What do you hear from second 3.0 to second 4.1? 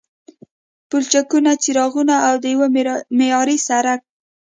معیاري سړک